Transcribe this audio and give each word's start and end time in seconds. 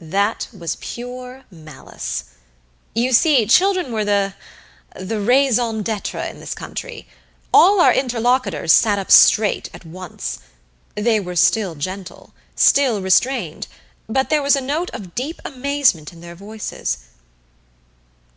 That 0.00 0.48
was 0.52 0.74
pure 0.80 1.44
malice. 1.52 2.24
You 2.96 3.12
see, 3.12 3.46
children 3.46 3.92
were 3.92 4.04
the 4.04 4.34
the 4.96 5.20
raison 5.20 5.84
d'être 5.84 6.18
in 6.28 6.40
this 6.40 6.52
country. 6.52 7.06
All 7.54 7.80
our 7.80 7.92
interlocutors 7.94 8.72
sat 8.72 8.98
up 8.98 9.12
straight 9.12 9.70
at 9.72 9.84
once. 9.84 10.40
They 10.96 11.20
were 11.20 11.36
still 11.36 11.76
gentle, 11.76 12.34
still 12.56 13.00
restrained, 13.00 13.68
but 14.08 14.30
there 14.30 14.42
was 14.42 14.56
a 14.56 14.60
note 14.60 14.90
of 14.90 15.14
deep 15.14 15.40
amazement 15.44 16.12
in 16.12 16.22
their 16.22 16.34
voices. 16.34 16.98